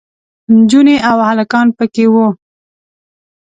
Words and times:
نجونې 0.55 0.95
او 1.09 1.17
هلکان 1.29 1.67
پکې 1.77 2.05
وو. 2.13 2.27